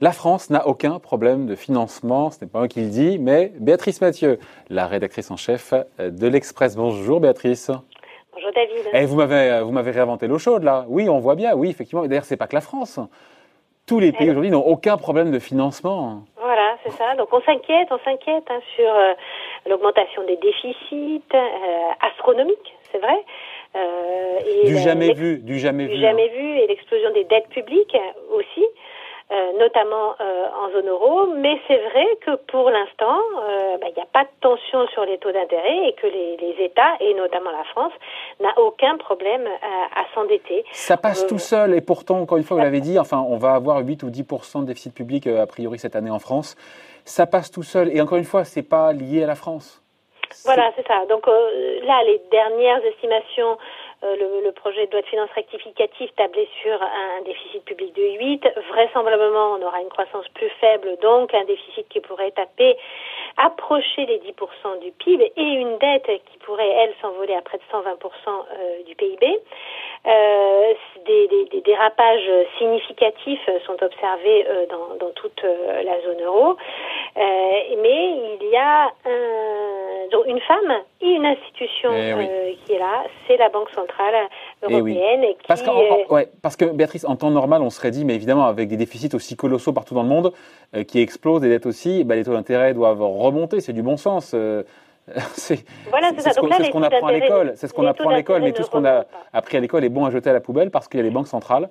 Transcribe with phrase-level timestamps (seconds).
[0.00, 3.52] La France n'a aucun problème de financement, ce n'est pas moi qui le dis, mais
[3.60, 6.74] Béatrice Mathieu, la rédactrice en chef de l'Express.
[6.74, 7.70] Bonjour Béatrice.
[8.32, 8.86] Bonjour David.
[8.92, 10.86] Et eh, vous m'avez vous m'avez réinventé l'eau chaude là.
[10.88, 11.54] Oui, on voit bien.
[11.54, 12.04] Oui, effectivement.
[12.04, 12.98] D'ailleurs, c'est pas que la France.
[13.86, 16.24] Tous les pays aujourd'hui n'ont aucun problème de financement.
[16.36, 17.14] Voilà, c'est ça.
[17.16, 19.12] Donc on s'inquiète, on s'inquiète hein, sur euh,
[19.66, 21.38] l'augmentation des déficits euh,
[22.00, 23.24] astronomiques, c'est vrai.
[23.74, 25.94] Euh, du jamais vu, du jamais vu.
[25.94, 27.96] Du jamais vu et l'explosion des dettes publiques
[28.30, 28.64] aussi.
[29.32, 33.94] Euh, notamment euh, en zone euro, mais c'est vrai que pour l'instant, euh, bah, il
[33.94, 37.50] n'y a pas de tension sur les taux d'intérêt et que les, États, et notamment
[37.50, 37.92] la France,
[38.40, 40.66] n'a aucun problème à, s'endetter.
[40.72, 43.54] Ça passe tout seul, et pourtant, encore une fois, vous l'avez dit, enfin, on va
[43.54, 44.22] avoir 8 ou 10
[44.56, 46.54] de déficit public a priori cette année en France.
[47.06, 49.81] Ça passe tout seul, et encore une fois, c'est pas lié à la France.
[50.44, 51.06] Voilà, c'est ça.
[51.06, 53.58] Donc là, les dernières estimations
[54.04, 58.48] euh, le, projet de loi de finances rectificative tablait sur un déficit public de 8.
[58.70, 62.76] Vraisemblablement, on aura une croissance plus faible, donc un déficit qui pourrait taper,
[63.36, 67.62] approcher les 10% du PIB et une dette qui pourrait, elle, s'envoler à près de
[67.72, 69.38] 120% euh, du PIB.
[70.04, 70.74] Euh,
[71.06, 76.56] des, des, dérapages significatifs sont observés dans, dans, toute la zone euro.
[77.14, 79.81] mais il y a un,
[80.26, 84.14] une femme et une institution eh qui est là, c'est la Banque centrale
[84.62, 85.24] eh européenne.
[85.46, 88.76] parce, que, parce que Béatrice, en temps normal, on serait dit, mais évidemment, avec des
[88.76, 90.32] déficits aussi colossaux partout dans le monde,
[90.74, 93.96] euh, qui explosent, des dettes aussi, bah, les taux d'intérêt doivent remonter, c'est du bon
[93.96, 94.32] sens.
[94.34, 94.62] Euh,
[95.34, 97.52] c'est ce qu'on apprend à l'école.
[97.56, 99.88] C'est ce qu'on apprend à l'école, mais tout ce qu'on a appris à l'école est
[99.88, 101.68] bon à jeter à la poubelle parce qu'il y a les banques centrales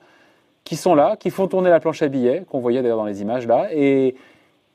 [0.64, 3.22] qui sont là, qui font tourner la planche à billets, qu'on voyait d'ailleurs dans les
[3.22, 4.16] images là, et,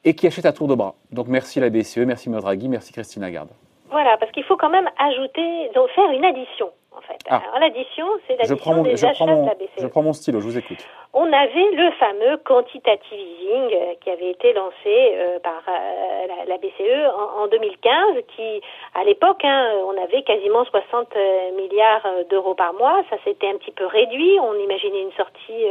[0.07, 0.95] et qui achètent à tour de bras.
[1.13, 3.51] Donc merci la BCE, merci Maud merci Christine Lagarde.
[3.91, 6.71] Voilà, parce qu'il faut quand même ajouter, donc faire une addition
[7.07, 7.19] fait.
[7.29, 7.43] Ah.
[7.45, 9.81] Alors l'addition, c'est l'addition des achats de la BCE.
[9.81, 10.87] Je prends mon stylo, je vous écoute.
[11.19, 16.59] On avait le fameux quantitative easing euh, qui avait été lancé euh, par euh, la,
[16.59, 17.09] BCE
[17.39, 18.61] en, 2015, qui
[18.95, 21.09] à l'époque, hein, on avait quasiment 60
[21.57, 23.03] milliards d'euros par mois.
[23.09, 24.39] Ça s'était un petit peu réduit.
[24.41, 25.65] On imaginait une sortie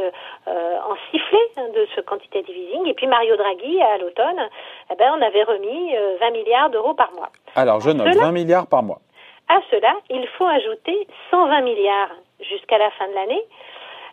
[0.46, 2.88] en sifflet hein, de ce quantitative easing.
[2.88, 4.48] Et puis Mario Draghi, à l'automne,
[4.90, 7.30] eh ben, on avait remis 20 milliards d'euros par mois.
[7.54, 8.98] Alors je note 20 milliards par mois.
[9.48, 13.42] À cela, il faut ajouter 120 milliards jusqu'à la fin de l'année.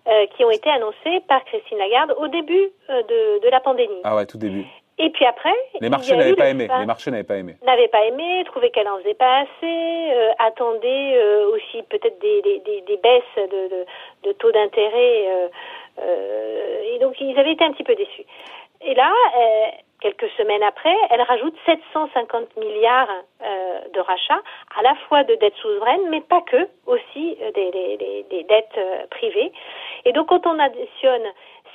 [0.05, 4.01] Euh, qui ont été annoncés par Christine Lagarde au début euh, de, de, la pandémie.
[4.03, 4.65] Ah ouais, tout début.
[4.97, 6.67] Et puis après, les marchés n'avaient pas aimé.
[6.77, 7.55] Les marchés n'avaient pas aimé.
[7.65, 12.41] N'avaient pas aimé, trouvaient qu'elle en faisait pas assez, euh, attendaient euh, aussi peut-être des,
[12.41, 13.85] des, des, des, baisses de, de,
[14.23, 15.49] de taux d'intérêt.
[16.93, 18.25] et donc ils avaient été un petit peu déçus.
[18.85, 19.11] Et là,
[20.03, 23.07] quelques semaines après, elle rajoute 750 milliards
[23.41, 24.41] euh, de rachats,
[24.77, 28.77] à la fois de dettes souveraines, mais pas que, aussi euh, des, des, des, dettes
[28.77, 29.51] euh, privées.
[30.03, 31.23] Et donc, quand on additionne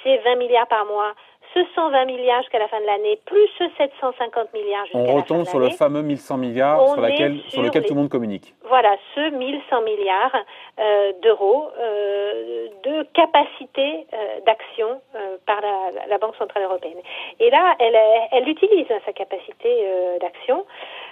[0.05, 1.15] ces 20 milliards par mois
[1.55, 5.13] ce 120 milliards jusqu'à la fin de l'année, plus ce 750 milliards jusqu'à la fin
[5.13, 5.13] de l'année.
[5.13, 8.55] On retombe sur le fameux 1100 milliards sur, laquelle, sur, lequel tout le monde communique.
[8.69, 10.37] Voilà, ce 1100 milliards
[10.79, 15.61] euh, d'euros euh, de capacité euh, d'action euh, par
[16.09, 16.99] la, Banque Centrale Européenne.
[17.41, 20.65] Et là, elle, utilise sa capacité euh, d'action.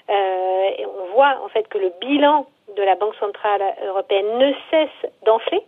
[0.09, 5.11] et on voit en fait que le bilan de la Banque Centrale Européenne ne cesse
[5.25, 5.63] d'enfler.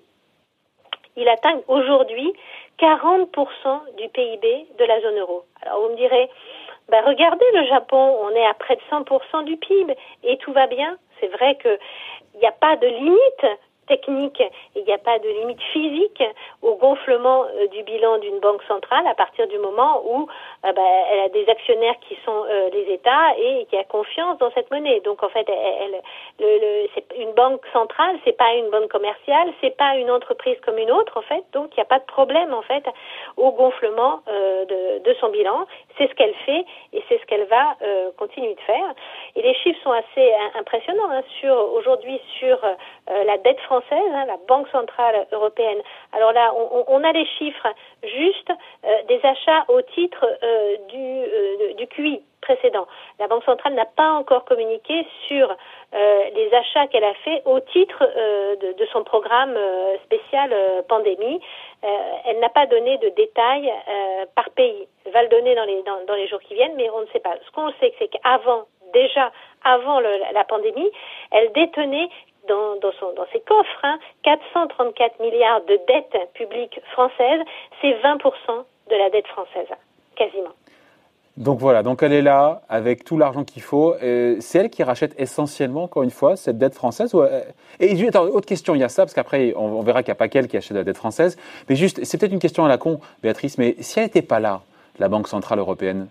[1.16, 2.32] Il atteint aujourd'hui
[2.78, 5.44] 40% du PIB de la zone euro.
[5.62, 6.30] Alors vous me direz,
[6.88, 10.66] ben regardez le Japon, on est à près de 100% du PIB et tout va
[10.66, 10.96] bien.
[11.20, 11.78] C'est vrai qu'il
[12.40, 14.42] n'y a pas de limite technique
[14.76, 16.22] il n'y a pas de limite physique
[16.62, 20.28] au gonflement euh, du bilan d'une banque centrale à partir du moment où
[20.64, 20.82] euh, bah,
[21.12, 24.70] elle a des actionnaires qui sont euh, les États et qui a confiance dans cette
[24.70, 25.00] monnaie.
[25.00, 26.02] Donc en fait, elle,
[27.18, 31.18] une banque centrale, c'est pas une banque commerciale, c'est pas une entreprise comme une autre
[31.18, 31.44] en fait.
[31.52, 32.84] Donc il n'y a pas de problème en fait
[33.36, 35.66] au gonflement de, son bilan.
[35.98, 37.76] C'est ce qu'elle fait et c'est ce qu'elle va
[38.16, 38.94] continuer de faire.
[39.36, 42.58] Et les chiffres sont assez impressionnants hein, sur aujourd'hui sur
[43.06, 45.78] la dette française Hein, la Banque centrale européenne.
[46.12, 46.52] Alors là,
[46.88, 47.68] on, a les chiffres
[48.02, 48.52] justes
[48.84, 52.86] euh, des achats au titre euh, du, euh, du QI précédent.
[53.18, 55.54] La Banque centrale n'a pas encore communiqué sur
[55.92, 58.02] les achats qu'elle a fait au titre
[58.60, 59.56] de, son programme
[60.04, 60.54] spécial
[60.88, 61.40] pandémie.
[61.82, 63.72] elle n'a pas donné de détails
[64.34, 64.86] par pays.
[65.04, 67.20] Elle va le donner dans les, dans, les jours qui viennent, mais on ne sait
[67.20, 67.34] pas.
[67.44, 69.30] Ce qu'on sait, c'est qu'avant déjà
[69.64, 70.90] avant la pandémie,
[71.30, 72.08] elle détenait
[72.48, 77.40] dans, ses coffres, hein, 434 milliards de dettes publiques françaises,
[77.80, 79.68] c'est 20% de la dette française,
[80.16, 80.54] quasiment.
[81.38, 83.94] Donc voilà, donc elle est là avec tout l'argent qu'il faut.
[84.00, 87.14] C'est elle qui rachète essentiellement, encore une fois, cette dette française.
[87.78, 90.16] Et attends, autre question, il y a ça, parce qu'après, on, verra qu'il n'y a
[90.16, 91.36] pas qu'elle qui achète la dette française.
[91.68, 94.40] Mais juste, c'est peut-être une question à la con, Béatrice, mais si elle n'était pas
[94.40, 94.62] là,
[94.98, 96.08] la Banque Centrale Européenne,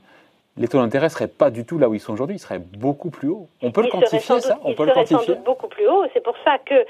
[0.57, 2.59] les taux d'intérêt ne seraient pas du tout là où ils sont aujourd'hui, ils seraient
[2.59, 3.47] beaucoup plus hauts.
[3.61, 6.05] On peut le quantifier, ça On peut le quantifier sans doute beaucoup plus haut.
[6.13, 6.85] C'est pour ça que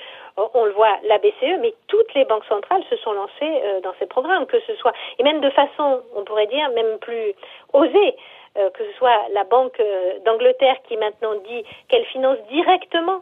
[0.53, 3.93] on le voit, la BCE, mais toutes les banques centrales se sont lancées euh, dans
[3.99, 7.33] ces programmes, que ce soit, et même de façon, on pourrait dire, même plus
[7.73, 8.15] osée.
[8.57, 13.21] Euh, que ce soit la Banque euh, d'Angleterre qui maintenant dit qu'elle finance directement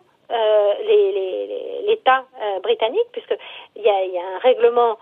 [1.88, 2.26] l'État
[2.64, 4.98] britannique, puisqu'il y a, y a un règlement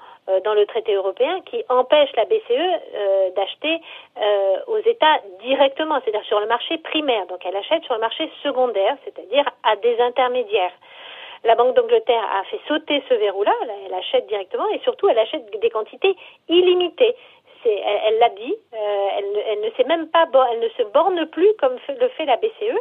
[0.45, 3.81] dans le traité européen qui empêche la BCE d'acheter
[4.67, 7.25] aux États directement, c'est-à-dire sur le marché primaire.
[7.27, 10.73] Donc elle achète sur le marché secondaire, c'est-à-dire à des intermédiaires.
[11.43, 13.51] La Banque d'Angleterre a fait sauter ce verrou-là,
[13.85, 16.15] elle achète directement et surtout elle achète des quantités
[16.47, 17.15] illimitées.
[17.65, 21.77] Elle l'a dit, euh, elle, ne sait même pas, elle ne se borne plus comme
[21.87, 22.77] le fait la BCE.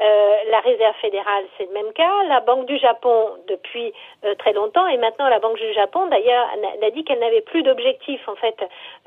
[0.00, 2.24] Euh, la Réserve fédérale, c'est le même cas.
[2.28, 3.92] La Banque du Japon, depuis
[4.24, 6.46] euh, très longtemps, et maintenant la Banque du Japon, d'ailleurs,
[6.82, 8.56] a dit qu'elle n'avait plus d'objectif en fait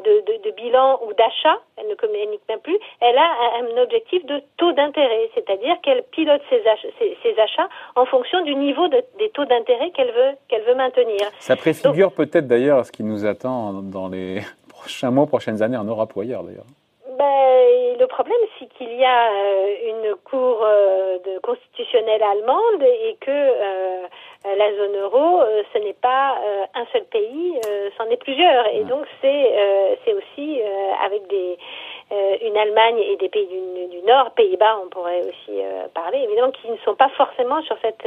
[0.03, 1.59] de, bilan ou d'achat.
[1.77, 2.77] Elle ne communique même plus.
[3.01, 3.29] Elle a
[3.59, 9.29] un objectif de taux d'intérêt, c'est-à-dire qu'elle pilote ses achats, en fonction du niveau des
[9.29, 11.27] taux d'intérêt qu'elle veut qu'elle veut maintenir.
[11.39, 15.85] Ça préfigure peut-être d'ailleurs ce qui nous attend dans les prochains mois, prochaines années en
[15.85, 16.65] Europe ou ailleurs d'ailleurs.
[17.17, 18.37] Ben, le problème,
[18.77, 24.07] qu'il y a euh, une cour euh, de constitutionnelle allemande et que euh,
[24.57, 25.41] la zone euro,
[25.73, 26.37] ce n'est pas
[26.75, 27.57] un seul pays,
[27.97, 28.67] c'en est plusieurs.
[28.73, 30.61] Et donc, c'est c'est aussi
[31.01, 31.57] avec des
[32.11, 35.61] une Allemagne et des pays du, Nord, Pays-Bas, on pourrait aussi
[35.93, 38.05] parler, évidemment, qui ne sont pas forcément sur cette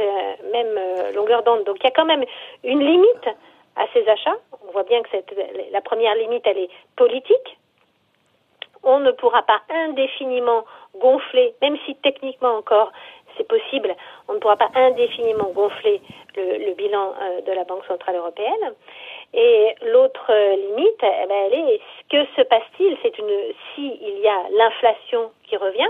[0.51, 0.79] même
[1.15, 1.63] longueur d'onde.
[1.63, 2.23] Donc, il y a quand même
[2.63, 3.27] une limite
[3.75, 4.37] à ces achats.
[4.67, 5.33] On voit bien que cette,
[5.71, 7.57] la première limite, elle est politique
[8.83, 10.63] on ne pourra pas indéfiniment
[10.99, 12.91] gonfler, même si techniquement encore
[13.37, 13.95] c'est possible,
[14.27, 16.01] on ne pourra pas indéfiniment gonfler
[16.35, 18.73] le, bilan euh, de la Banque Centrale Européenne.
[19.33, 22.97] Et l'autre limite, eh ben, elle est que se passe-t-il?
[23.01, 25.89] C'est une si il y a l'inflation qui revient,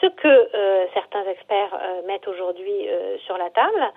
[0.00, 2.88] ce que euh, certains experts euh, mettent aujourd'hui
[3.26, 3.92] sur la table.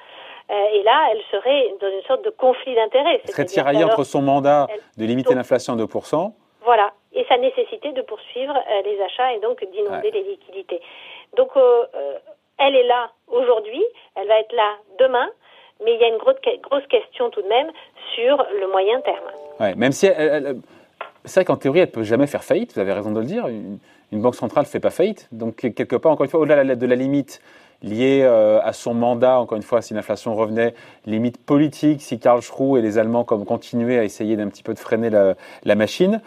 [0.49, 3.21] et là, elle serait dans une sorte de conflit d'intérêts.
[3.25, 4.67] Serait tiraillée entre son mandat
[4.97, 6.33] de limiter l'inflation à 2%.
[6.65, 10.81] Voilà, et sa nécessité de poursuivre euh, les achats et donc d'inonder les liquidités.
[11.37, 12.17] Donc, euh, euh,
[12.57, 13.83] elle est là aujourd'hui,
[14.15, 15.29] elle va être là demain,
[15.83, 17.69] mais il y a une grosse, grosse question tout de même
[18.15, 19.25] sur le moyen terme.
[19.59, 20.07] Ouais, même si
[21.25, 23.25] c'est vrai qu'en théorie, elle ne peut jamais faire faillite, vous avez raison de le
[23.25, 23.47] dire.
[23.47, 23.79] Une,
[24.11, 25.27] banque centrale ne fait pas faillite.
[25.31, 27.41] Donc, quelque part, encore une fois, au-delà de la limite
[27.81, 30.75] liée à son mandat, encore une fois, si l'inflation revenait,
[31.07, 34.75] limite politique, si Karl Schroe et les Allemands comme, continuaient à essayer d'un petit peu
[34.75, 35.33] de freiner la,
[35.63, 36.21] la machine,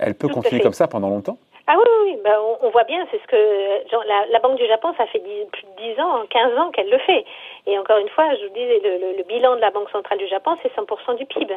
[0.00, 3.20] elle peut continuer comme ça pendant longtemps ah oui, oui, ben, on, voit bien, c'est
[3.22, 6.90] ce que la, Banque du Japon, ça fait plus de 10 ans, 15 ans qu'elle
[6.90, 7.24] le fait.
[7.68, 10.56] Et encore une fois, je vous dis, le, bilan de la Banque centrale du Japon,
[10.62, 11.54] c'est 100% du PIB.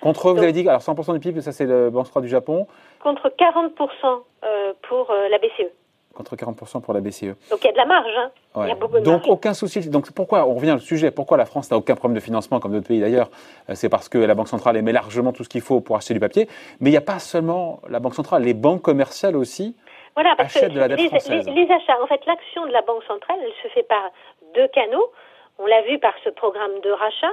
[0.00, 2.66] Contre, vous avez dit, alors 100% du PIB, ça c'est la Banque centrale du Japon
[2.98, 5.70] Contre 40% euh, pour euh, la BCE
[6.12, 7.34] contre 40% pour la BCE.
[7.50, 8.12] Donc il y a de la marge.
[8.16, 8.30] Hein.
[8.56, 9.88] Il y a beaucoup de Donc aucun souci.
[9.88, 12.72] Donc pourquoi, on revient au sujet, pourquoi la France n'a aucun problème de financement comme
[12.72, 13.30] d'autres pays d'ailleurs
[13.68, 16.14] euh, C'est parce que la Banque centrale émet largement tout ce qu'il faut pour acheter
[16.14, 16.48] du papier.
[16.80, 19.76] Mais il n'y a pas seulement la Banque centrale, les banques commerciales aussi
[20.14, 21.46] voilà, parce achètent que de la dette les, française.
[21.48, 24.10] Les, les, achats, en fait, l'action de la Banque centrale, elle se fait par
[24.54, 25.10] deux canaux.
[25.58, 27.32] On l'a vu par ce programme de rachat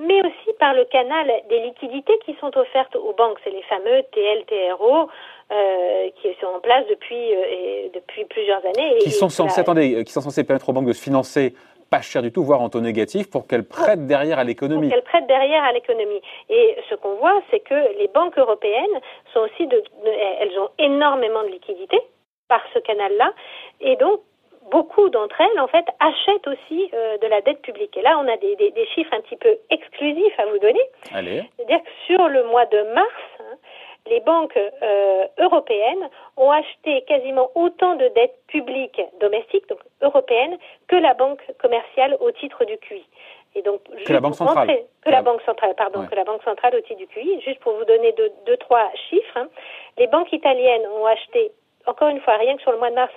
[0.00, 3.38] mais aussi par le canal des liquidités qui sont offertes aux banques.
[3.44, 5.08] C'est les fameux TLTRO
[5.52, 8.98] euh, qui sont en place depuis, euh, depuis plusieurs années.
[8.98, 11.54] Qui sont, censés, attendez, qui sont censés permettre aux banques de se financer
[11.90, 14.88] pas cher du tout, voire en taux négatif, pour qu'elles prêtent derrière à l'économie.
[14.88, 16.22] Pour qu'elles prêtent derrière à l'économie.
[16.48, 19.00] Et ce qu'on voit, c'est que les banques européennes
[19.34, 19.82] sont aussi de,
[20.40, 22.00] elles ont énormément de liquidités
[22.48, 23.32] par ce canal-là,
[23.80, 24.20] et donc
[24.70, 27.96] beaucoup d'entre elles, en fait, achètent aussi euh, de la dette publique.
[27.96, 30.80] Et là, on a des, des, chiffres un petit peu exclusifs à vous donner.
[31.56, 33.56] C'est-à-dire que sur le mois de mars, hein,
[34.06, 40.56] les banques euh, européennes ont acheté quasiment autant de dettes publiques domestiques, donc européennes,
[40.88, 43.04] que la banque commerciale au titre du QI.
[43.54, 44.68] Et donc, que la banque centrale.
[45.04, 47.40] que la, banque centrale, pardon, que la banque centrale au titre du QI.
[47.40, 49.48] Juste pour vous donner deux, deux trois chiffres, hein.
[49.98, 51.50] les banques italiennes ont acheté
[51.86, 53.12] encore une fois, rien que sur le mois de mars,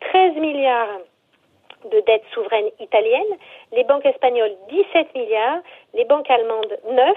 [0.00, 0.98] 13 hein, milliards
[1.90, 3.36] de dettes souveraines italiennes,
[3.72, 5.58] les banques espagnoles 17 milliards,
[5.94, 7.16] les banques allemandes 9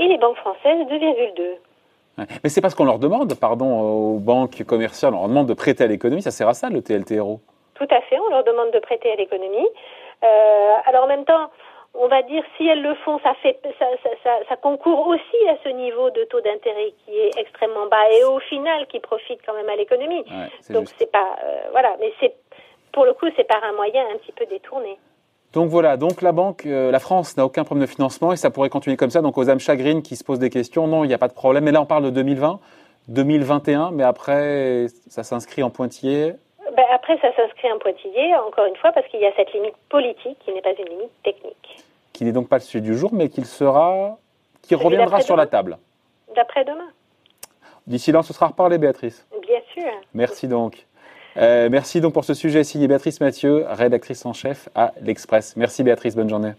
[0.00, 1.42] et les banques françaises 2,2.
[2.42, 5.84] Mais c'est parce qu'on leur demande, pardon, aux banques commerciales, on leur demande de prêter
[5.84, 7.40] à l'économie, ça sert à ça le TLTRO
[7.74, 9.68] Tout à fait, on leur demande de prêter à l'économie.
[10.24, 11.50] Euh, alors en même temps,
[11.98, 13.86] on va dire, si elles le font, ça, fait, ça,
[14.22, 18.24] ça, ça, concourt aussi à ce niveau de taux d'intérêt qui est extrêmement bas et
[18.24, 20.24] au final qui profite quand même à l'économie.
[20.70, 22.34] Donc c'est pas, euh, voilà, mais c'est
[22.92, 24.98] pour le coup, c'est par un moyen un petit peu détourné.
[25.52, 28.50] Donc voilà, donc la banque, euh, la France n'a aucun problème de financement et ça
[28.50, 29.22] pourrait continuer comme ça.
[29.22, 31.34] Donc aux âmes chagrines qui se posent des questions, non, il n'y a pas de
[31.34, 31.64] problème.
[31.64, 32.60] Mais là, on parle de 2020,
[33.08, 36.34] 2021, mais après, ça s'inscrit en pointillé.
[36.76, 39.76] Ben après, ça s'inscrit en pointillé, encore une fois, parce qu'il y a cette limite
[39.88, 41.85] politique qui n'est pas une limite technique.
[42.16, 44.16] Qui n'est donc pas le sujet du jour, mais qui sera,
[44.62, 45.76] qui reviendra sur la table.
[46.34, 46.88] D'après-demain.
[47.86, 49.26] D'ici là, on se sera reparlé, Béatrice.
[49.42, 49.92] Bien sûr.
[50.14, 50.86] Merci donc.
[51.36, 55.56] Euh, merci donc pour ce sujet signé Béatrice Mathieu, rédactrice en chef à l'Express.
[55.56, 56.52] Merci Béatrice, bonne journée.